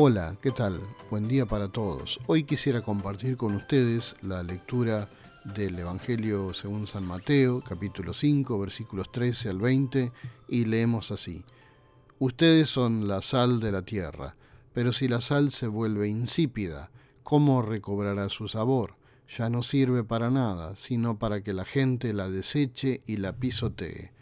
Hola, 0.00 0.36
¿qué 0.40 0.52
tal? 0.52 0.78
Buen 1.10 1.26
día 1.26 1.44
para 1.44 1.66
todos. 1.66 2.20
Hoy 2.28 2.44
quisiera 2.44 2.82
compartir 2.82 3.36
con 3.36 3.56
ustedes 3.56 4.14
la 4.22 4.44
lectura 4.44 5.08
del 5.56 5.76
Evangelio 5.76 6.54
según 6.54 6.86
San 6.86 7.04
Mateo, 7.04 7.64
capítulo 7.68 8.14
5, 8.14 8.60
versículos 8.60 9.10
13 9.10 9.48
al 9.48 9.58
20, 9.58 10.12
y 10.50 10.66
leemos 10.66 11.10
así. 11.10 11.42
Ustedes 12.20 12.68
son 12.68 13.08
la 13.08 13.22
sal 13.22 13.58
de 13.58 13.72
la 13.72 13.82
tierra, 13.82 14.36
pero 14.72 14.92
si 14.92 15.08
la 15.08 15.20
sal 15.20 15.50
se 15.50 15.66
vuelve 15.66 16.06
insípida, 16.06 16.92
¿cómo 17.24 17.60
recobrará 17.60 18.28
su 18.28 18.46
sabor? 18.46 18.94
Ya 19.36 19.50
no 19.50 19.64
sirve 19.64 20.04
para 20.04 20.30
nada, 20.30 20.76
sino 20.76 21.18
para 21.18 21.42
que 21.42 21.52
la 21.52 21.64
gente 21.64 22.12
la 22.12 22.30
deseche 22.30 23.02
y 23.04 23.16
la 23.16 23.32
pisotee. 23.32 24.12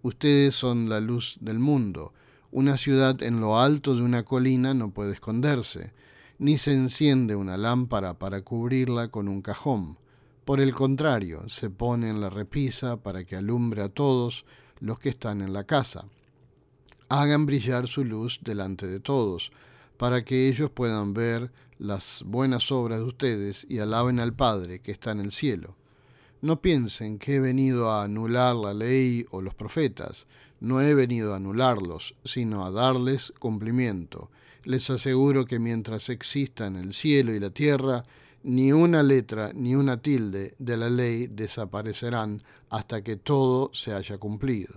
Ustedes 0.00 0.54
son 0.54 0.88
la 0.88 1.00
luz 1.00 1.36
del 1.42 1.58
mundo. 1.58 2.14
Una 2.50 2.76
ciudad 2.76 3.22
en 3.22 3.40
lo 3.40 3.58
alto 3.58 3.94
de 3.94 4.02
una 4.02 4.24
colina 4.24 4.72
no 4.72 4.90
puede 4.90 5.12
esconderse, 5.12 5.92
ni 6.38 6.56
se 6.56 6.72
enciende 6.72 7.36
una 7.36 7.56
lámpara 7.56 8.18
para 8.18 8.42
cubrirla 8.42 9.08
con 9.08 9.28
un 9.28 9.42
cajón. 9.42 9.98
Por 10.44 10.60
el 10.60 10.72
contrario, 10.72 11.46
se 11.48 11.68
pone 11.68 12.08
en 12.08 12.22
la 12.22 12.30
repisa 12.30 12.96
para 12.96 13.24
que 13.24 13.36
alumbre 13.36 13.82
a 13.82 13.90
todos 13.90 14.46
los 14.80 14.98
que 14.98 15.10
están 15.10 15.42
en 15.42 15.52
la 15.52 15.64
casa. 15.64 16.06
Hagan 17.10 17.44
brillar 17.44 17.86
su 17.86 18.04
luz 18.04 18.40
delante 18.42 18.86
de 18.86 19.00
todos, 19.00 19.52
para 19.98 20.24
que 20.24 20.48
ellos 20.48 20.70
puedan 20.70 21.12
ver 21.12 21.52
las 21.78 22.22
buenas 22.24 22.72
obras 22.72 23.00
de 23.00 23.04
ustedes 23.04 23.66
y 23.68 23.80
alaben 23.80 24.20
al 24.20 24.32
Padre 24.32 24.80
que 24.80 24.92
está 24.92 25.10
en 25.10 25.20
el 25.20 25.32
cielo. 25.32 25.76
No 26.40 26.62
piensen 26.62 27.18
que 27.18 27.36
he 27.36 27.40
venido 27.40 27.90
a 27.90 28.04
anular 28.04 28.54
la 28.54 28.72
ley 28.72 29.26
o 29.30 29.42
los 29.42 29.54
profetas. 29.54 30.26
No 30.60 30.80
he 30.80 30.94
venido 30.94 31.32
a 31.32 31.36
anularlos, 31.36 32.14
sino 32.24 32.64
a 32.64 32.70
darles 32.70 33.32
cumplimiento. 33.38 34.30
Les 34.64 34.90
aseguro 34.90 35.44
que 35.46 35.58
mientras 35.58 36.08
existan 36.08 36.76
el 36.76 36.92
cielo 36.92 37.32
y 37.32 37.40
la 37.40 37.50
tierra, 37.50 38.04
ni 38.42 38.72
una 38.72 39.02
letra 39.02 39.52
ni 39.54 39.74
una 39.74 40.00
tilde 40.00 40.54
de 40.58 40.76
la 40.76 40.90
ley 40.90 41.26
desaparecerán 41.26 42.42
hasta 42.70 43.02
que 43.02 43.16
todo 43.16 43.70
se 43.72 43.92
haya 43.92 44.18
cumplido. 44.18 44.74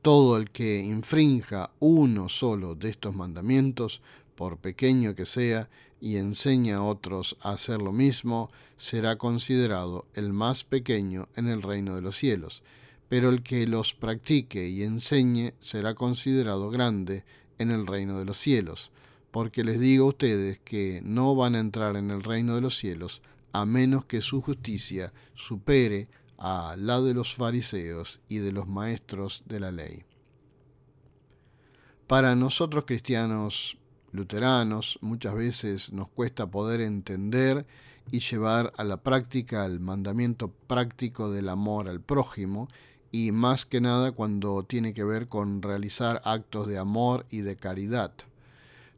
Todo 0.00 0.36
el 0.36 0.50
que 0.50 0.82
infrinja 0.82 1.70
uno 1.78 2.28
solo 2.28 2.74
de 2.74 2.90
estos 2.90 3.14
mandamientos, 3.14 4.02
por 4.34 4.58
pequeño 4.58 5.14
que 5.14 5.26
sea, 5.26 5.68
y 6.00 6.16
enseña 6.16 6.78
a 6.78 6.82
otros 6.82 7.36
a 7.42 7.52
hacer 7.52 7.80
lo 7.80 7.92
mismo, 7.92 8.48
será 8.76 9.16
considerado 9.16 10.06
el 10.14 10.32
más 10.32 10.64
pequeño 10.64 11.28
en 11.36 11.46
el 11.46 11.62
reino 11.62 11.94
de 11.94 12.02
los 12.02 12.16
cielos, 12.16 12.64
pero 13.12 13.28
el 13.28 13.42
que 13.42 13.66
los 13.66 13.92
practique 13.92 14.70
y 14.70 14.84
enseñe 14.84 15.52
será 15.60 15.94
considerado 15.94 16.70
grande 16.70 17.26
en 17.58 17.70
el 17.70 17.86
reino 17.86 18.18
de 18.18 18.24
los 18.24 18.38
cielos, 18.38 18.90
porque 19.30 19.64
les 19.64 19.78
digo 19.78 20.06
a 20.06 20.08
ustedes 20.08 20.60
que 20.60 21.02
no 21.04 21.36
van 21.36 21.54
a 21.54 21.60
entrar 21.60 21.96
en 21.96 22.10
el 22.10 22.22
reino 22.22 22.54
de 22.54 22.62
los 22.62 22.78
cielos 22.78 23.20
a 23.52 23.66
menos 23.66 24.06
que 24.06 24.22
su 24.22 24.40
justicia 24.40 25.12
supere 25.34 26.08
a 26.38 26.74
la 26.78 27.02
de 27.02 27.12
los 27.12 27.34
fariseos 27.34 28.22
y 28.28 28.38
de 28.38 28.50
los 28.50 28.66
maestros 28.66 29.42
de 29.44 29.60
la 29.60 29.72
ley. 29.72 30.04
Para 32.06 32.34
nosotros 32.34 32.84
cristianos 32.86 33.76
luteranos 34.10 34.98
muchas 35.02 35.34
veces 35.34 35.92
nos 35.92 36.08
cuesta 36.08 36.50
poder 36.50 36.80
entender 36.80 37.66
y 38.10 38.20
llevar 38.20 38.72
a 38.78 38.84
la 38.84 39.02
práctica 39.02 39.66
el 39.66 39.80
mandamiento 39.80 40.50
práctico 40.66 41.30
del 41.30 41.50
amor 41.50 41.90
al 41.90 42.00
prójimo 42.00 42.68
y 43.12 43.30
más 43.30 43.66
que 43.66 43.80
nada 43.80 44.10
cuando 44.10 44.64
tiene 44.64 44.94
que 44.94 45.04
ver 45.04 45.28
con 45.28 45.62
realizar 45.62 46.20
actos 46.24 46.66
de 46.66 46.78
amor 46.78 47.26
y 47.30 47.42
de 47.42 47.56
caridad. 47.56 48.12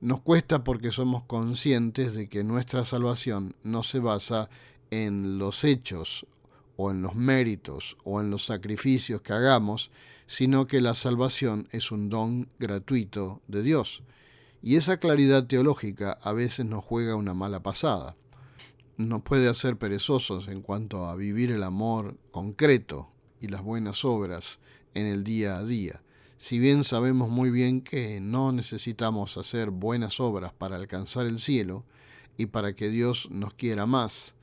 Nos 0.00 0.20
cuesta 0.20 0.64
porque 0.64 0.90
somos 0.90 1.24
conscientes 1.24 2.14
de 2.14 2.28
que 2.28 2.44
nuestra 2.44 2.84
salvación 2.84 3.54
no 3.62 3.82
se 3.82 3.98
basa 3.98 4.48
en 4.90 5.38
los 5.38 5.64
hechos 5.64 6.26
o 6.76 6.90
en 6.90 7.02
los 7.02 7.14
méritos 7.14 7.96
o 8.04 8.20
en 8.20 8.30
los 8.30 8.46
sacrificios 8.46 9.20
que 9.20 9.32
hagamos, 9.32 9.90
sino 10.26 10.66
que 10.66 10.80
la 10.80 10.94
salvación 10.94 11.68
es 11.72 11.90
un 11.92 12.08
don 12.08 12.48
gratuito 12.58 13.42
de 13.48 13.62
Dios 13.62 14.02
y 14.66 14.76
esa 14.76 14.96
claridad 14.96 15.46
teológica 15.46 16.18
a 16.22 16.32
veces 16.32 16.64
nos 16.64 16.82
juega 16.82 17.16
una 17.16 17.34
mala 17.34 17.62
pasada. 17.62 18.16
Nos 18.96 19.20
puede 19.20 19.46
hacer 19.46 19.76
perezosos 19.76 20.48
en 20.48 20.62
cuanto 20.62 21.04
a 21.04 21.14
vivir 21.16 21.50
el 21.50 21.62
amor 21.62 22.16
concreto 22.30 23.10
y 23.44 23.48
las 23.48 23.62
buenas 23.62 24.04
obras 24.04 24.58
en 24.94 25.06
el 25.06 25.22
día 25.22 25.58
a 25.58 25.64
día. 25.64 26.02
Si 26.38 26.58
bien 26.58 26.82
sabemos 26.82 27.30
muy 27.30 27.50
bien 27.50 27.80
que 27.80 28.20
no 28.20 28.52
necesitamos 28.52 29.36
hacer 29.36 29.70
buenas 29.70 30.18
obras 30.18 30.52
para 30.52 30.76
alcanzar 30.76 31.26
el 31.26 31.38
cielo 31.38 31.84
y 32.36 32.46
para 32.46 32.74
que 32.74 32.88
Dios 32.88 33.28
nos 33.30 33.54
quiera 33.54 33.86
más, 33.86 34.34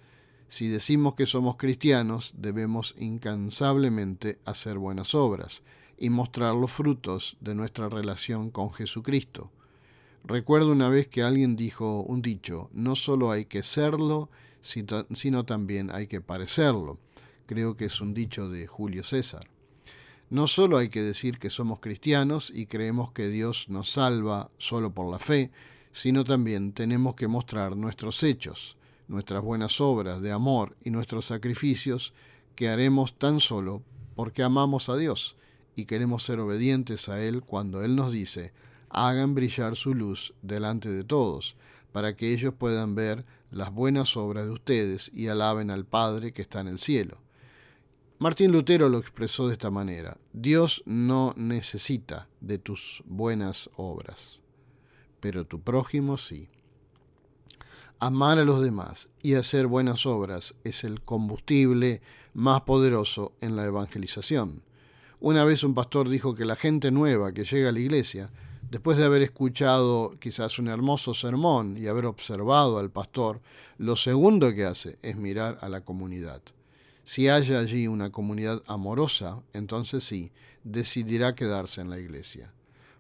si 0.48 0.68
decimos 0.68 1.16
que 1.16 1.26
somos 1.26 1.58
cristianos, 1.58 2.34
debemos 2.38 2.96
incansablemente 2.98 4.40
hacer 4.46 4.78
buenas 4.78 5.16
obras 5.16 5.64
y 5.98 6.10
mostrar 6.10 6.56
los 6.56 6.72
frutos 6.72 7.38
de 7.42 7.56
nuestra 7.56 7.90
relación 7.90 8.52
con 8.52 8.72
Jesucristo 8.72 9.52
Recuerdo 10.24 10.72
una 10.72 10.88
vez 10.88 11.08
que 11.08 11.24
alguien 11.24 11.56
dijo 11.56 12.02
un 12.02 12.22
dicho, 12.22 12.70
no 12.74 12.96
solo 12.96 13.32
hay 13.32 13.46
que 13.46 13.64
serlo, 13.64 14.30
sino 14.62 15.46
también 15.46 15.90
hay 15.92 16.08
que 16.08 16.22
parecerlo. 16.22 17.00
Creo 17.46 17.76
que 17.76 17.86
es 17.86 18.02
un 18.02 18.14
dicho 18.14 18.50
de 18.50 18.68
Julio 18.68 19.04
César. 19.04 19.48
No 20.30 20.48
solo 20.48 20.78
hay 20.78 20.90
que 20.90 21.02
decir 21.02 21.40
que 21.40 21.50
somos 21.50 21.80
cristianos 21.80 22.52
y 22.56 22.66
creemos 22.66 23.12
que 23.12 23.28
Dios 23.28 23.68
nos 23.70 23.92
salva 23.92 24.50
solo 24.58 24.94
por 24.94 25.12
la 25.12 25.20
fe, 25.20 25.52
sino 25.92 26.24
también 26.24 26.72
tenemos 26.72 27.16
que 27.16 27.28
mostrar 27.28 27.76
nuestros 27.76 28.24
hechos, 28.24 28.78
nuestras 29.08 29.44
buenas 29.44 29.82
obras 29.82 30.22
de 30.22 30.32
amor 30.32 30.78
y 30.84 30.90
nuestros 30.90 31.26
sacrificios 31.26 32.14
que 32.56 32.70
haremos 32.70 33.18
tan 33.18 33.40
solo 33.40 33.84
porque 34.16 34.44
amamos 34.44 34.88
a 34.88 34.96
Dios 34.96 35.36
y 35.76 35.86
queremos 35.86 36.24
ser 36.24 36.40
obedientes 36.40 37.10
a 37.10 37.22
Él 37.22 37.42
cuando 37.42 37.84
Él 37.84 37.96
nos 37.96 38.12
dice, 38.12 38.54
hagan 38.90 39.36
brillar 39.36 39.76
su 39.76 39.94
luz 39.94 40.34
delante 40.42 40.90
de 40.90 41.04
todos, 41.04 41.56
para 41.92 42.16
que 42.16 42.32
ellos 42.32 42.54
puedan 42.54 42.96
ver 42.96 43.26
las 43.52 43.74
buenas 43.74 44.16
obras 44.16 44.46
de 44.46 44.52
ustedes 44.52 45.12
y 45.14 45.28
alaben 45.28 45.72
al 45.72 45.86
Padre 45.86 46.32
que 46.32 46.42
está 46.42 46.62
en 46.62 46.68
el 46.68 46.80
cielo. 46.80 47.18
Martín 48.22 48.52
Lutero 48.52 48.88
lo 48.88 49.00
expresó 49.00 49.48
de 49.48 49.54
esta 49.54 49.72
manera, 49.72 50.16
Dios 50.32 50.84
no 50.86 51.34
necesita 51.38 52.28
de 52.40 52.60
tus 52.60 53.02
buenas 53.08 53.72
obras, 53.78 54.42
pero 55.20 55.48
tu 55.48 55.62
prójimo 55.62 56.20
sí. 56.20 56.48
Amar 57.98 58.38
a 58.38 58.46
los 58.46 58.62
demás 58.62 59.10
y 59.24 59.34
hacer 59.34 59.66
buenas 59.66 60.06
obras 60.06 60.54
es 60.64 60.84
el 60.84 61.02
combustible 61.02 62.04
más 62.36 62.62
poderoso 62.62 63.34
en 63.42 63.56
la 63.56 63.66
evangelización. 63.66 64.62
Una 65.20 65.44
vez 65.44 65.64
un 65.64 65.74
pastor 65.74 66.08
dijo 66.08 66.36
que 66.36 66.46
la 66.46 66.56
gente 66.56 66.92
nueva 66.92 67.32
que 67.32 67.44
llega 67.44 67.70
a 67.70 67.72
la 67.72 67.80
iglesia 67.80 68.30
Después 68.70 68.98
de 68.98 69.04
haber 69.04 69.22
escuchado 69.22 70.16
quizás 70.20 70.58
un 70.58 70.70
hermoso 70.70 71.14
sermón 71.14 71.76
y 71.76 71.88
haber 71.88 72.06
observado 72.06 72.78
al 72.78 72.90
pastor, 72.90 73.42
lo 73.78 73.98
segundo 73.98 74.54
que 74.54 74.64
hace 74.64 74.98
es 75.02 75.18
mirar 75.18 75.58
a 75.60 75.68
la 75.68 75.82
comunidad. 75.82 76.42
Si 77.04 77.28
hay 77.28 77.54
allí 77.54 77.88
una 77.88 78.12
comunidad 78.12 78.64
amorosa, 78.68 79.42
entonces 79.54 80.04
sí, 80.04 80.32
decidirá 80.64 81.36
quedarse 81.36 81.82
en 81.82 81.90
la 81.90 82.00
iglesia. 82.00 82.54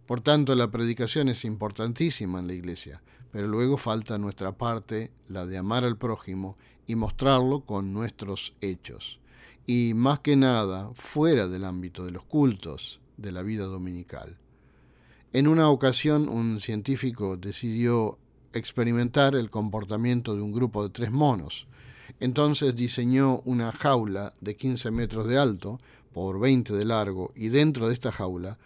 Por 0.06 0.22
tanto, 0.22 0.56
la 0.56 0.72
predicación 0.72 1.30
es 1.30 1.46
importantísima 1.46 2.40
en 2.40 2.48
la 2.48 2.54
iglesia, 2.54 3.02
pero 3.32 3.48
luego 3.48 3.78
falta 3.78 4.18
nuestra 4.18 4.52
parte, 4.52 5.12
la 5.30 5.46
de 5.46 5.58
amar 5.58 5.86
al 5.86 5.98
prójimo 5.98 6.58
y 6.88 6.96
mostrarlo 6.96 7.62
con 7.62 7.94
nuestros 7.94 8.54
hechos. 8.60 9.20
Y 9.66 9.94
más 9.96 10.20
que 10.20 10.36
nada, 10.36 10.92
fuera 10.96 11.48
del 11.48 11.64
ámbito 11.64 12.06
de 12.06 12.12
los 12.12 12.24
cultos, 12.24 13.00
de 13.18 13.32
la 13.32 13.44
vida 13.44 13.66
dominical. 13.66 14.38
En 15.34 15.48
una 15.48 15.70
ocasión 15.70 16.28
un 16.28 16.60
científico 16.60 17.38
decidió 17.38 18.18
experimentar 18.54 19.36
el 19.36 19.50
comportamiento 19.50 20.36
de 20.36 20.42
un 20.42 20.52
grupo 20.52 20.84
de 20.84 20.90
tres 20.90 21.12
monos. 21.12 21.68
Entonces 22.20 22.76
diseñó 22.76 23.42
una 23.46 23.72
jaula 23.72 24.34
de 24.42 24.56
15 24.56 24.92
metros 24.92 25.28
de 25.28 25.38
alto 25.38 25.80
por 26.14 26.40
20 26.40 26.74
de 26.74 26.86
largo 26.86 27.32
y 27.36 27.50
dentro 27.50 27.88
de 27.88 27.94
esta 27.94 28.12
jaula 28.12 28.58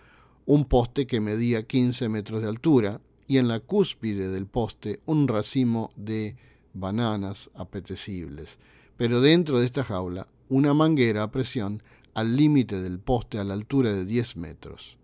un 0.45 0.65
poste 0.65 1.07
que 1.07 1.21
medía 1.21 1.63
15 1.63 2.09
metros 2.09 2.41
de 2.41 2.49
altura 2.49 3.01
y 3.27 3.37
en 3.37 3.47
la 3.47 3.59
cúspide 3.59 4.29
del 4.29 4.45
poste 4.45 4.99
un 5.05 5.27
racimo 5.27 5.89
de 5.95 6.35
bananas 6.73 7.49
apetecibles. 7.55 8.57
Pero 8.97 9.21
dentro 9.21 9.59
de 9.59 9.65
esta 9.65 9.83
jaula 9.83 10.27
una 10.49 10.73
manguera 10.73 11.23
a 11.23 11.31
presión 11.31 11.81
al 12.13 12.35
límite 12.35 12.81
del 12.81 12.99
poste 12.99 13.39
a 13.39 13.43
la 13.43 13.53
altura 13.53 13.93
de 13.93 14.05
10 14.05 14.37
metros. 14.37 14.97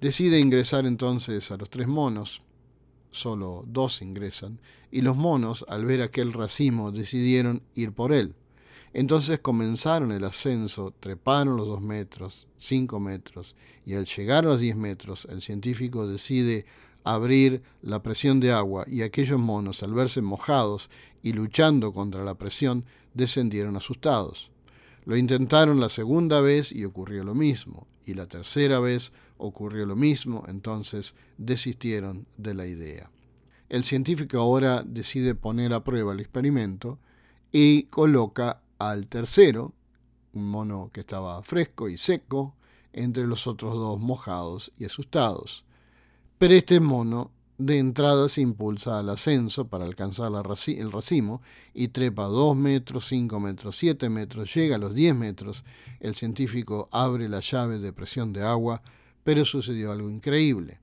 Decide 0.00 0.38
ingresar 0.38 0.86
entonces 0.86 1.50
a 1.50 1.56
los 1.56 1.70
tres 1.70 1.88
monos, 1.88 2.42
solo 3.18 3.64
dos 3.66 4.02
ingresan, 4.02 4.60
y 4.90 5.02
los 5.02 5.16
monos, 5.16 5.64
al 5.68 5.84
ver 5.84 6.02
aquel 6.02 6.32
racimo, 6.32 6.92
decidieron 6.92 7.62
ir 7.74 7.92
por 7.92 8.12
él. 8.12 8.34
Entonces 8.94 9.38
comenzaron 9.40 10.12
el 10.12 10.24
ascenso, 10.24 10.94
treparon 10.98 11.56
los 11.56 11.66
dos 11.66 11.82
metros, 11.82 12.46
cinco 12.56 13.00
metros, 13.00 13.54
y 13.84 13.94
al 13.94 14.06
llegar 14.06 14.44
a 14.44 14.48
los 14.48 14.60
diez 14.60 14.76
metros, 14.76 15.26
el 15.30 15.42
científico 15.42 16.06
decide 16.06 16.64
abrir 17.04 17.62
la 17.82 18.02
presión 18.02 18.40
de 18.40 18.52
agua 18.52 18.84
y 18.86 19.02
aquellos 19.02 19.38
monos, 19.38 19.82
al 19.82 19.94
verse 19.94 20.22
mojados 20.22 20.90
y 21.22 21.32
luchando 21.32 21.92
contra 21.92 22.24
la 22.24 22.34
presión, 22.34 22.84
descendieron 23.14 23.76
asustados. 23.76 24.50
Lo 25.04 25.16
intentaron 25.16 25.80
la 25.80 25.88
segunda 25.88 26.40
vez 26.40 26.72
y 26.72 26.84
ocurrió 26.84 27.24
lo 27.24 27.34
mismo, 27.34 27.86
y 28.08 28.14
la 28.14 28.26
tercera 28.26 28.80
vez 28.80 29.12
ocurrió 29.36 29.84
lo 29.84 29.94
mismo, 29.94 30.44
entonces 30.48 31.14
desistieron 31.36 32.26
de 32.38 32.54
la 32.54 32.66
idea. 32.66 33.10
El 33.68 33.84
científico 33.84 34.38
ahora 34.38 34.82
decide 34.82 35.34
poner 35.34 35.74
a 35.74 35.84
prueba 35.84 36.14
el 36.14 36.20
experimento 36.20 36.98
y 37.52 37.82
coloca 37.84 38.62
al 38.78 39.08
tercero, 39.08 39.74
un 40.32 40.50
mono 40.50 40.90
que 40.90 41.00
estaba 41.00 41.42
fresco 41.42 41.90
y 41.90 41.98
seco, 41.98 42.54
entre 42.94 43.26
los 43.26 43.46
otros 43.46 43.74
dos 43.74 44.00
mojados 44.00 44.72
y 44.78 44.86
asustados. 44.86 45.66
Pero 46.38 46.54
este 46.54 46.80
mono 46.80 47.30
de 47.58 47.78
entrada 47.78 48.28
se 48.28 48.40
impulsa 48.40 49.00
al 49.00 49.10
ascenso 49.10 49.66
para 49.66 49.84
alcanzar 49.84 50.30
el 50.32 50.92
racimo 50.92 51.42
y 51.74 51.88
trepa 51.88 52.24
2 52.24 52.56
metros, 52.56 53.08
5 53.08 53.40
metros, 53.40 53.76
7 53.76 54.08
metros, 54.08 54.54
llega 54.54 54.76
a 54.76 54.78
los 54.78 54.94
10 54.94 55.16
metros. 55.16 55.64
El 55.98 56.14
científico 56.14 56.88
abre 56.92 57.28
la 57.28 57.40
llave 57.40 57.80
de 57.80 57.92
presión 57.92 58.32
de 58.32 58.44
agua, 58.44 58.82
pero 59.24 59.44
sucedió 59.44 59.90
algo 59.90 60.08
increíble. 60.08 60.78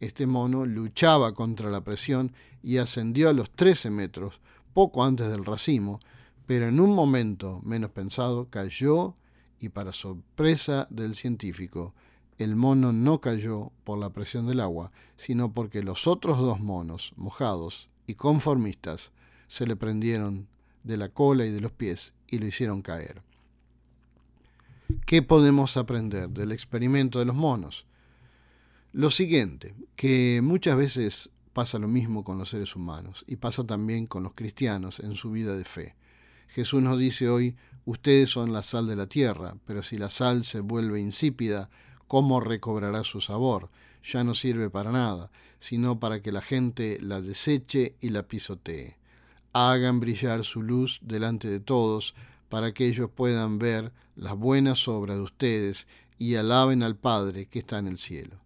Este 0.00 0.26
mono 0.26 0.66
luchaba 0.66 1.32
contra 1.32 1.70
la 1.70 1.80
presión 1.80 2.32
y 2.62 2.76
ascendió 2.76 3.30
a 3.30 3.32
los 3.32 3.50
13 3.50 3.90
metros, 3.90 4.40
poco 4.74 5.02
antes 5.02 5.30
del 5.30 5.46
racimo, 5.46 5.98
pero 6.46 6.68
en 6.68 6.78
un 6.78 6.94
momento 6.94 7.60
menos 7.64 7.90
pensado 7.90 8.48
cayó 8.50 9.14
y 9.60 9.70
para 9.70 9.92
sorpresa 9.92 10.86
del 10.90 11.14
científico, 11.14 11.94
el 12.38 12.56
mono 12.56 12.92
no 12.92 13.20
cayó 13.20 13.72
por 13.84 13.98
la 13.98 14.10
presión 14.10 14.46
del 14.46 14.60
agua, 14.60 14.92
sino 15.16 15.52
porque 15.52 15.82
los 15.82 16.06
otros 16.06 16.38
dos 16.38 16.60
monos, 16.60 17.12
mojados 17.16 17.90
y 18.06 18.14
conformistas, 18.14 19.12
se 19.48 19.66
le 19.66 19.76
prendieron 19.76 20.46
de 20.84 20.96
la 20.96 21.08
cola 21.08 21.44
y 21.44 21.50
de 21.50 21.60
los 21.60 21.72
pies 21.72 22.14
y 22.28 22.38
lo 22.38 22.46
hicieron 22.46 22.82
caer. 22.82 23.22
¿Qué 25.04 25.20
podemos 25.22 25.76
aprender 25.76 26.30
del 26.30 26.52
experimento 26.52 27.18
de 27.18 27.24
los 27.24 27.34
monos? 27.34 27.86
Lo 28.92 29.10
siguiente, 29.10 29.74
que 29.96 30.40
muchas 30.42 30.76
veces 30.76 31.30
pasa 31.52 31.78
lo 31.78 31.88
mismo 31.88 32.24
con 32.24 32.38
los 32.38 32.50
seres 32.50 32.76
humanos 32.76 33.24
y 33.26 33.36
pasa 33.36 33.64
también 33.64 34.06
con 34.06 34.22
los 34.22 34.32
cristianos 34.34 35.00
en 35.00 35.14
su 35.14 35.30
vida 35.30 35.56
de 35.56 35.64
fe. 35.64 35.96
Jesús 36.48 36.82
nos 36.82 36.98
dice 36.98 37.28
hoy, 37.28 37.56
ustedes 37.84 38.30
son 38.30 38.52
la 38.52 38.62
sal 38.62 38.86
de 38.86 38.96
la 38.96 39.06
tierra, 39.06 39.56
pero 39.66 39.82
si 39.82 39.98
la 39.98 40.08
sal 40.08 40.44
se 40.44 40.60
vuelve 40.60 41.00
insípida, 41.00 41.68
¿cómo 42.08 42.40
recobrará 42.40 43.04
su 43.04 43.20
sabor? 43.20 43.68
Ya 44.02 44.24
no 44.24 44.34
sirve 44.34 44.70
para 44.70 44.90
nada, 44.90 45.30
sino 45.58 46.00
para 46.00 46.20
que 46.22 46.32
la 46.32 46.40
gente 46.40 46.98
la 47.00 47.20
deseche 47.20 47.94
y 48.00 48.10
la 48.10 48.24
pisotee. 48.24 48.96
Hagan 49.52 50.00
brillar 50.00 50.44
su 50.44 50.62
luz 50.62 51.00
delante 51.02 51.48
de 51.48 51.60
todos, 51.60 52.14
para 52.48 52.72
que 52.72 52.86
ellos 52.86 53.10
puedan 53.14 53.58
ver 53.58 53.92
las 54.16 54.34
buenas 54.34 54.88
obras 54.88 55.16
de 55.18 55.22
ustedes 55.22 55.86
y 56.18 56.34
alaben 56.34 56.82
al 56.82 56.96
Padre 56.96 57.46
que 57.46 57.60
está 57.60 57.78
en 57.78 57.86
el 57.86 57.98
cielo. 57.98 58.36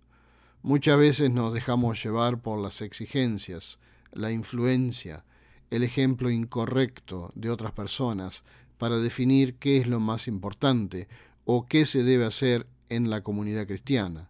Muchas 0.62 0.98
veces 0.98 1.30
nos 1.30 1.54
dejamos 1.54 2.02
llevar 2.02 2.40
por 2.40 2.60
las 2.60 2.82
exigencias, 2.82 3.78
la 4.12 4.30
influencia, 4.30 5.24
el 5.70 5.82
ejemplo 5.82 6.30
incorrecto 6.30 7.32
de 7.34 7.50
otras 7.50 7.72
personas 7.72 8.44
para 8.78 8.98
definir 8.98 9.54
qué 9.54 9.78
es 9.78 9.86
lo 9.86 10.00
más 10.00 10.28
importante 10.28 11.08
o 11.44 11.66
qué 11.66 11.86
se 11.86 12.02
debe 12.02 12.26
hacer 12.26 12.66
en 12.96 13.10
la 13.10 13.22
comunidad 13.22 13.66
cristiana. 13.66 14.28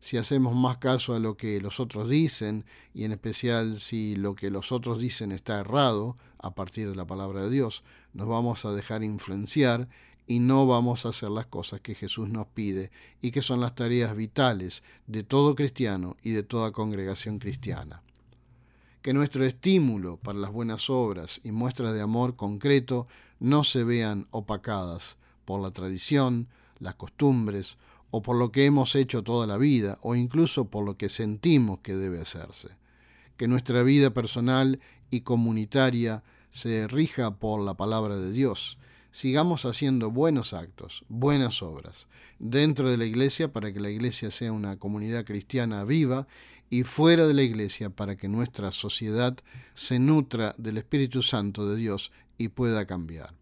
Si 0.00 0.18
hacemos 0.18 0.54
más 0.54 0.78
caso 0.78 1.14
a 1.14 1.18
lo 1.18 1.36
que 1.36 1.60
los 1.60 1.80
otros 1.80 2.10
dicen, 2.10 2.64
y 2.92 3.04
en 3.04 3.12
especial 3.12 3.80
si 3.80 4.16
lo 4.16 4.34
que 4.34 4.50
los 4.50 4.70
otros 4.70 5.00
dicen 5.00 5.32
está 5.32 5.60
errado, 5.60 6.14
a 6.38 6.54
partir 6.54 6.88
de 6.90 6.94
la 6.94 7.06
palabra 7.06 7.42
de 7.42 7.50
Dios, 7.50 7.82
nos 8.12 8.28
vamos 8.28 8.66
a 8.66 8.72
dejar 8.72 9.02
influenciar 9.02 9.88
y 10.26 10.40
no 10.40 10.66
vamos 10.66 11.04
a 11.04 11.08
hacer 11.08 11.30
las 11.30 11.46
cosas 11.46 11.80
que 11.80 11.94
Jesús 11.94 12.28
nos 12.28 12.46
pide 12.48 12.90
y 13.22 13.30
que 13.30 13.42
son 13.42 13.60
las 13.60 13.74
tareas 13.74 14.14
vitales 14.14 14.82
de 15.06 15.22
todo 15.22 15.54
cristiano 15.54 16.16
y 16.22 16.32
de 16.32 16.42
toda 16.42 16.72
congregación 16.72 17.38
cristiana. 17.38 18.02
Que 19.00 19.14
nuestro 19.14 19.44
estímulo 19.44 20.18
para 20.18 20.38
las 20.38 20.52
buenas 20.52 20.90
obras 20.90 21.40
y 21.44 21.50
muestras 21.50 21.94
de 21.94 22.02
amor 22.02 22.36
concreto 22.36 23.06
no 23.40 23.64
se 23.64 23.84
vean 23.84 24.26
opacadas 24.30 25.16
por 25.44 25.60
la 25.60 25.70
tradición, 25.70 26.48
las 26.78 26.94
costumbres 26.94 27.76
o 28.16 28.22
por 28.22 28.36
lo 28.36 28.52
que 28.52 28.64
hemos 28.64 28.94
hecho 28.94 29.24
toda 29.24 29.44
la 29.44 29.56
vida, 29.56 29.98
o 30.00 30.14
incluso 30.14 30.66
por 30.66 30.84
lo 30.84 30.96
que 30.96 31.08
sentimos 31.08 31.80
que 31.80 31.96
debe 31.96 32.20
hacerse. 32.20 32.68
Que 33.36 33.48
nuestra 33.48 33.82
vida 33.82 34.14
personal 34.14 34.78
y 35.10 35.22
comunitaria 35.22 36.22
se 36.52 36.86
rija 36.86 37.34
por 37.34 37.60
la 37.60 37.74
palabra 37.74 38.16
de 38.16 38.30
Dios. 38.30 38.78
Sigamos 39.10 39.64
haciendo 39.64 40.12
buenos 40.12 40.54
actos, 40.54 41.04
buenas 41.08 41.60
obras, 41.60 42.06
dentro 42.38 42.88
de 42.88 42.98
la 42.98 43.04
iglesia 43.04 43.52
para 43.52 43.72
que 43.72 43.80
la 43.80 43.90
iglesia 43.90 44.30
sea 44.30 44.52
una 44.52 44.78
comunidad 44.78 45.24
cristiana 45.24 45.82
viva 45.82 46.28
y 46.70 46.84
fuera 46.84 47.26
de 47.26 47.34
la 47.34 47.42
iglesia 47.42 47.90
para 47.90 48.14
que 48.14 48.28
nuestra 48.28 48.70
sociedad 48.70 49.36
se 49.74 49.98
nutra 49.98 50.54
del 50.56 50.76
Espíritu 50.76 51.20
Santo 51.20 51.68
de 51.68 51.74
Dios 51.74 52.12
y 52.38 52.46
pueda 52.46 52.86
cambiar. 52.86 53.34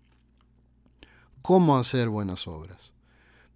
¿Cómo 1.42 1.76
hacer 1.76 2.08
buenas 2.08 2.48
obras? 2.48 2.92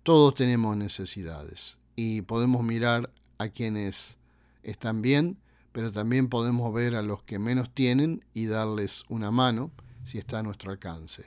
Todos 0.07 0.37
tenemos 0.37 0.77
necesidades 0.77 1.79
y 1.97 2.23
podemos 2.23 2.63
mirar 2.63 3.11
a 3.39 3.49
quienes 3.49 4.19
están 4.63 5.03
bien, 5.03 5.37
pero 5.73 5.91
también 5.91 6.29
podemos 6.29 6.73
ver 6.73 6.95
a 6.95 7.03
los 7.03 7.25
que 7.25 7.41
menos 7.41 7.75
tienen 7.75 8.25
y 8.33 8.47
darles 8.47 9.03
una 9.09 9.33
mano 9.33 9.73
si 10.05 10.19
está 10.19 10.39
a 10.39 10.43
nuestro 10.45 10.71
alcance. 10.71 11.25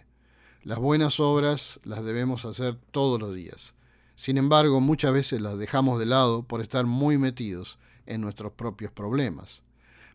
Las 0.63 0.79
buenas 0.79 1.19
obras 1.19 1.81
las 1.83 2.05
debemos 2.05 2.45
hacer 2.45 2.77
todos 2.91 3.19
los 3.19 3.35
días. 3.35 3.73
Sin 4.15 4.37
embargo, 4.37 4.79
muchas 4.79 5.11
veces 5.11 5.41
las 5.41 5.57
dejamos 5.57 5.99
de 5.99 6.05
lado 6.05 6.43
por 6.43 6.61
estar 6.61 6.85
muy 6.85 7.17
metidos 7.17 7.79
en 8.05 8.21
nuestros 8.21 8.53
propios 8.53 8.93
problemas. 8.93 9.61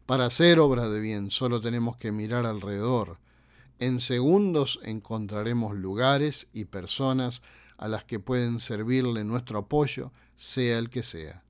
Para 0.07 0.25
hacer 0.25 0.59
obras 0.59 0.91
de 0.91 1.01
bien 1.01 1.31
solo 1.31 1.61
tenemos 1.61 1.99
que 1.99 2.13
mirar 2.13 2.47
alrededor. 2.47 3.19
En 3.79 4.01
segundos 4.01 4.81
encontraremos 4.85 5.75
lugares 5.77 6.49
y 6.55 6.65
personas 6.65 7.43
a 7.85 7.89
las 7.89 8.05
que 8.05 8.19
pueden 8.19 8.61
servirle 8.61 9.25
nuestro 9.25 9.59
apoyo, 9.59 10.11
sea 10.37 10.79
el 10.79 10.89
que 10.89 11.03
sea. 11.03 11.45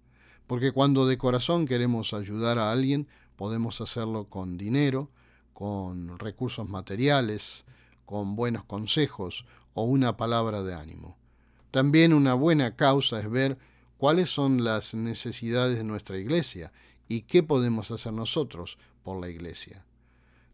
Porque 0.49 0.73
cuando 0.73 1.07
de 1.07 1.17
corazón 1.17 1.64
queremos 1.64 2.12
ayudar 2.12 2.59
a 2.59 2.73
alguien, 2.73 3.07
podemos 3.37 3.81
hacerlo 3.81 4.25
con 4.25 4.59
dinero, 4.59 5.12
con 5.53 6.19
recursos 6.19 6.69
materiales, 6.69 7.64
con 8.05 8.35
buenos 8.35 8.64
consejos 8.64 9.47
o 9.75 9.85
una 9.85 10.17
palabra 10.17 10.64
de 10.64 10.75
ánimo. 10.75 11.17
También 11.71 12.12
una 12.12 12.35
buena 12.35 12.75
causa 12.75 13.21
es 13.21 13.31
ver 13.31 13.57
cuáles 13.97 14.29
son 14.29 14.64
las 14.64 14.93
necesidades 14.93 15.79
de 15.79 15.85
nuestra 15.85 16.19
iglesia 16.19 16.73
y 17.07 17.23
qué 17.23 17.45
podemos 17.45 17.93
hacer 17.93 18.12
nosotros 18.12 18.76
por 19.05 19.21
la 19.21 19.29
iglesia. 19.29 19.85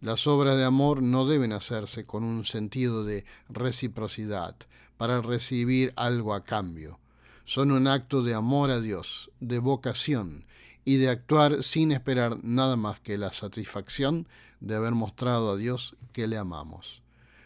Las 0.01 0.27
obras 0.27 0.57
de 0.57 0.65
amor 0.65 1.03
no 1.03 1.27
deben 1.27 1.53
hacerse 1.53 2.05
con 2.05 2.25
un 2.25 2.45
sentido 2.45 3.05
de 3.05 3.25
reciprocidad, 3.49 4.57
para 5.01 5.23
recibir 5.23 5.95
algo 5.97 6.35
a 6.35 6.45
cambio. 6.45 6.99
Son 7.47 7.73
un 7.73 7.87
acto 7.87 8.23
de 8.23 8.35
amor 8.35 8.71
a 8.71 8.83
Dios, 8.83 9.31
de 9.41 9.59
vocación 9.59 10.45
y 10.85 10.97
de 10.97 11.09
actuar 11.09 11.63
sin 11.63 11.91
esperar 11.91 12.37
nada 12.45 12.77
más 12.77 13.01
que 13.01 13.17
la 13.17 13.33
satisfacción 13.33 14.29
de 14.61 14.77
haber 14.77 14.93
mostrado 14.93 15.53
a 15.53 15.57
Dios 15.57 15.97
que 16.13 16.27
le 16.27 16.37
amamos. 16.37 17.01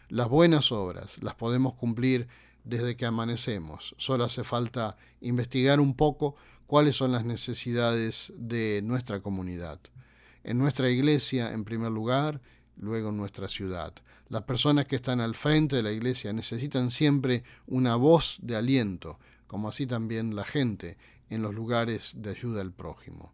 Las 0.09 0.27
buenas 0.27 0.73
obras 0.73 1.23
las 1.23 1.35
podemos 1.35 1.75
cumplir 1.75 2.27
desde 2.65 2.97
que 2.97 3.05
amanecemos. 3.05 3.95
Solo 3.97 4.25
hace 4.25 4.43
falta 4.43 4.97
investigar 5.21 5.79
un 5.79 5.95
poco 5.95 6.35
cuáles 6.67 6.97
son 6.97 7.13
las 7.13 7.23
necesidades 7.23 8.33
de 8.35 8.81
nuestra 8.83 9.21
comunidad. 9.21 9.79
En 10.45 10.59
nuestra 10.59 10.91
iglesia, 10.91 11.53
en 11.53 11.65
primer 11.65 11.91
lugar, 11.91 12.39
luego 12.77 13.09
en 13.09 13.17
nuestra 13.17 13.47
ciudad. 13.47 13.95
Las 14.29 14.43
personas 14.43 14.85
que 14.85 14.97
están 14.97 15.19
al 15.19 15.33
frente 15.33 15.77
de 15.77 15.81
la 15.81 15.91
iglesia 15.91 16.33
necesitan 16.33 16.91
siempre 16.91 17.43
una 17.65 17.95
voz 17.95 18.37
de 18.43 18.55
aliento, 18.55 19.17
como 19.47 19.69
así 19.69 19.87
también 19.87 20.35
la 20.35 20.45
gente 20.45 20.97
en 21.31 21.41
los 21.41 21.55
lugares 21.55 22.13
de 22.17 22.29
ayuda 22.29 22.61
al 22.61 22.71
prójimo. 22.71 23.33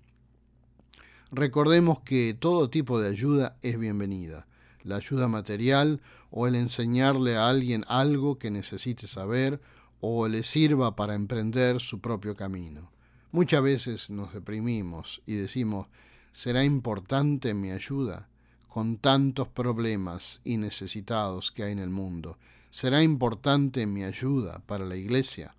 Recordemos 1.31 1.99
que 1.99 2.33
todo 2.33 2.69
tipo 2.69 3.01
de 3.01 3.09
ayuda 3.09 3.57
es 3.61 3.77
bienvenida. 3.77 4.47
La 4.83 4.95
ayuda 4.95 5.27
material 5.27 5.99
o 6.29 6.47
el 6.47 6.55
enseñarle 6.55 7.35
a 7.35 7.49
alguien 7.49 7.83
algo 7.89 8.39
que 8.39 8.51
necesite 8.51 9.07
saber 9.07 9.59
o 9.99 10.29
le 10.29 10.43
sirva 10.43 10.95
para 10.95 11.15
emprender 11.15 11.81
su 11.81 11.99
propio 11.99 12.37
camino. 12.37 12.89
Muchas 13.33 13.61
veces 13.61 14.09
nos 14.09 14.33
deprimimos 14.33 15.21
y 15.25 15.35
decimos, 15.35 15.87
¿será 16.31 16.63
importante 16.63 17.53
mi 17.53 17.71
ayuda? 17.71 18.27
con 18.71 18.95
tantos 18.95 19.49
problemas 19.49 20.39
y 20.45 20.55
necesitados 20.55 21.51
que 21.51 21.63
hay 21.63 21.73
en 21.73 21.79
el 21.79 21.89
mundo? 21.89 22.37
¿Será 22.69 23.03
importante 23.03 23.85
mi 23.85 24.05
ayuda 24.05 24.59
para 24.65 24.85
la 24.85 24.95
iglesia? 24.95 25.57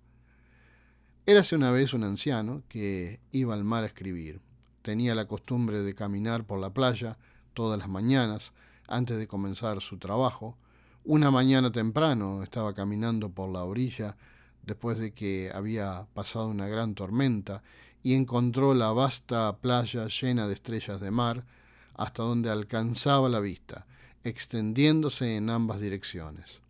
Érase 1.27 1.55
una 1.55 1.69
vez 1.69 1.93
un 1.93 2.03
anciano 2.03 2.63
que 2.67 3.19
iba 3.31 3.53
al 3.53 3.63
mar 3.63 3.83
a 3.83 3.87
escribir. 3.87 4.41
tenía 4.81 5.13
la 5.13 5.27
costumbre 5.27 5.83
de 5.83 5.93
caminar 5.93 6.43
por 6.43 6.59
la 6.59 6.73
playa 6.73 7.19
todas 7.53 7.77
las 7.77 7.87
mañanas 7.87 8.51
antes 8.87 9.19
de 9.19 9.27
comenzar 9.27 9.79
su 9.79 9.99
trabajo. 9.99 10.57
Una 11.03 11.29
mañana 11.29 11.71
temprano 11.71 12.41
estaba 12.41 12.73
caminando 12.73 13.29
por 13.29 13.47
la 13.51 13.63
orilla 13.63 14.17
después 14.63 14.97
de 14.97 15.13
que 15.13 15.51
había 15.53 16.07
pasado 16.15 16.47
una 16.47 16.67
gran 16.67 16.95
tormenta 16.95 17.61
y 18.03 18.13
encontró 18.13 18.73
la 18.73 18.91
vasta 18.91 19.55
playa 19.57 20.07
llena 20.07 20.47
de 20.47 20.53
estrellas 20.53 20.99
de 20.99 21.09
mar 21.09 21.45
hasta 21.95 22.23
donde 22.23 22.49
alcanzaba 22.49 23.29
la 23.29 23.39
vista, 23.39 23.85
extendiéndose 24.23 25.37
en 25.37 25.49
ambas 25.49 25.79
direcciones. 25.79 26.61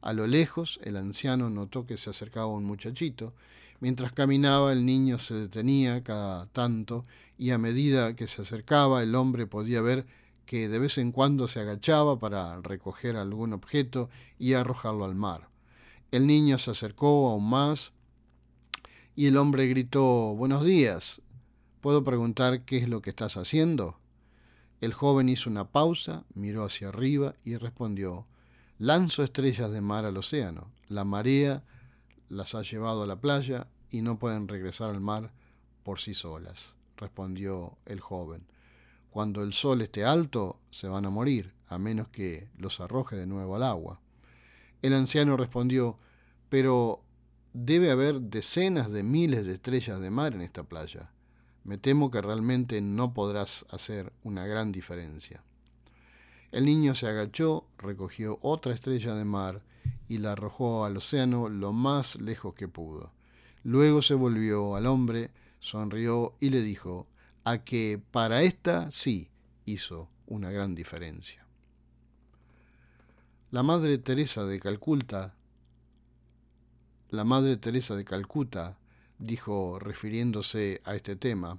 A 0.00 0.12
lo 0.12 0.26
lejos 0.26 0.78
el 0.84 0.96
anciano 0.96 1.50
notó 1.50 1.84
que 1.84 1.96
se 1.96 2.10
acercaba 2.10 2.46
un 2.46 2.64
muchachito. 2.64 3.32
Mientras 3.80 4.12
caminaba 4.12 4.72
el 4.72 4.86
niño 4.86 5.18
se 5.18 5.34
detenía 5.34 6.02
cada 6.04 6.46
tanto 6.46 7.04
y 7.36 7.50
a 7.50 7.58
medida 7.58 8.14
que 8.14 8.26
se 8.26 8.42
acercaba 8.42 9.02
el 9.02 9.14
hombre 9.14 9.46
podía 9.46 9.80
ver 9.80 10.06
que 10.46 10.68
de 10.68 10.78
vez 10.78 10.98
en 10.98 11.12
cuando 11.12 11.46
se 11.46 11.60
agachaba 11.60 12.18
para 12.18 12.60
recoger 12.62 13.16
algún 13.16 13.52
objeto 13.52 14.08
y 14.38 14.54
arrojarlo 14.54 15.04
al 15.04 15.14
mar. 15.14 15.48
El 16.10 16.26
niño 16.26 16.58
se 16.58 16.70
acercó 16.70 17.28
aún 17.28 17.48
más 17.48 17.92
y 19.18 19.26
el 19.26 19.36
hombre 19.36 19.66
gritó 19.66 20.36
Buenos 20.36 20.64
días. 20.64 21.20
¿Puedo 21.80 22.04
preguntar 22.04 22.64
qué 22.64 22.76
es 22.76 22.88
lo 22.88 23.02
que 23.02 23.10
estás 23.10 23.36
haciendo? 23.36 23.98
El 24.80 24.92
joven 24.92 25.28
hizo 25.28 25.50
una 25.50 25.72
pausa, 25.72 26.22
miró 26.34 26.64
hacia 26.64 26.90
arriba 26.90 27.34
y 27.44 27.56
respondió 27.56 28.28
Lanzo 28.78 29.24
estrellas 29.24 29.72
de 29.72 29.80
mar 29.80 30.04
al 30.04 30.16
océano. 30.18 30.70
La 30.86 31.02
marea 31.02 31.64
las 32.28 32.54
ha 32.54 32.62
llevado 32.62 33.02
a 33.02 33.08
la 33.08 33.20
playa 33.20 33.66
y 33.90 34.02
no 34.02 34.20
pueden 34.20 34.46
regresar 34.46 34.90
al 34.90 35.00
mar 35.00 35.32
por 35.82 35.98
sí 35.98 36.14
solas, 36.14 36.76
respondió 36.96 37.76
el 37.86 37.98
joven. 37.98 38.46
Cuando 39.10 39.42
el 39.42 39.52
sol 39.52 39.80
esté 39.82 40.04
alto, 40.04 40.60
se 40.70 40.86
van 40.86 41.06
a 41.06 41.10
morir, 41.10 41.54
a 41.66 41.76
menos 41.76 42.06
que 42.06 42.50
los 42.56 42.78
arroje 42.78 43.16
de 43.16 43.26
nuevo 43.26 43.56
al 43.56 43.64
agua. 43.64 44.00
El 44.80 44.94
anciano 44.94 45.36
respondió, 45.36 45.96
pero 46.50 47.02
debe 47.64 47.90
haber 47.90 48.20
decenas 48.20 48.90
de 48.92 49.02
miles 49.02 49.44
de 49.44 49.54
estrellas 49.54 50.00
de 50.00 50.10
mar 50.10 50.32
en 50.32 50.42
esta 50.42 50.62
playa. 50.62 51.10
Me 51.64 51.76
temo 51.76 52.10
que 52.10 52.22
realmente 52.22 52.80
no 52.80 53.12
podrás 53.12 53.66
hacer 53.70 54.12
una 54.22 54.46
gran 54.46 54.70
diferencia. 54.70 55.42
El 56.52 56.64
niño 56.64 56.94
se 56.94 57.08
agachó, 57.08 57.66
recogió 57.76 58.38
otra 58.42 58.72
estrella 58.72 59.14
de 59.16 59.24
mar 59.24 59.62
y 60.08 60.18
la 60.18 60.32
arrojó 60.32 60.84
al 60.84 60.96
océano 60.96 61.48
lo 61.48 61.72
más 61.72 62.14
lejos 62.20 62.54
que 62.54 62.68
pudo. 62.68 63.12
Luego 63.64 64.02
se 64.02 64.14
volvió 64.14 64.76
al 64.76 64.86
hombre, 64.86 65.32
sonrió 65.58 66.36
y 66.38 66.50
le 66.50 66.62
dijo, 66.62 67.08
a 67.42 67.64
que 67.64 68.00
para 68.12 68.42
esta 68.42 68.90
sí 68.92 69.30
hizo 69.64 70.08
una 70.26 70.52
gran 70.52 70.76
diferencia. 70.76 71.44
La 73.50 73.64
Madre 73.64 73.98
Teresa 73.98 74.44
de 74.44 74.60
Calcuta, 74.60 75.34
la 77.10 77.24
Madre 77.24 77.56
Teresa 77.56 77.96
de 77.96 78.04
Calcuta 78.04 78.76
dijo 79.18 79.78
refiriéndose 79.78 80.82
a 80.84 80.94
este 80.94 81.16
tema, 81.16 81.58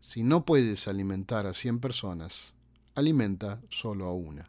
si 0.00 0.22
no 0.22 0.46
puedes 0.46 0.88
alimentar 0.88 1.46
a 1.46 1.52
cien 1.52 1.78
personas, 1.78 2.54
alimenta 2.94 3.60
solo 3.68 4.06
a 4.06 4.14
una. 4.14 4.48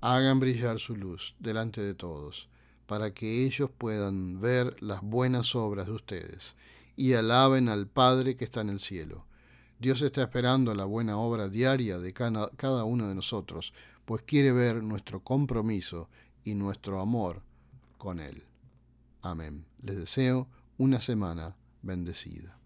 Hagan 0.00 0.40
brillar 0.40 0.80
su 0.80 0.96
luz 0.96 1.36
delante 1.38 1.80
de 1.80 1.94
todos, 1.94 2.48
para 2.86 3.14
que 3.14 3.44
ellos 3.44 3.70
puedan 3.70 4.40
ver 4.40 4.82
las 4.82 5.00
buenas 5.00 5.54
obras 5.54 5.86
de 5.86 5.92
ustedes 5.92 6.56
y 6.96 7.14
alaben 7.14 7.68
al 7.68 7.86
Padre 7.86 8.36
que 8.36 8.44
está 8.44 8.62
en 8.62 8.68
el 8.68 8.80
cielo. 8.80 9.24
Dios 9.78 10.02
está 10.02 10.22
esperando 10.22 10.74
la 10.74 10.84
buena 10.84 11.18
obra 11.18 11.48
diaria 11.48 11.98
de 11.98 12.12
cada 12.12 12.84
uno 12.84 13.08
de 13.08 13.14
nosotros, 13.14 13.72
pues 14.04 14.22
quiere 14.22 14.50
ver 14.50 14.82
nuestro 14.82 15.20
compromiso 15.20 16.08
y 16.44 16.54
nuestro 16.54 17.00
amor 17.00 17.42
con 17.96 18.18
Él. 18.18 18.44
Amén. 19.24 19.64
Les 19.80 19.96
deseo 19.96 20.48
una 20.76 21.00
semana 21.00 21.56
bendecida. 21.80 22.58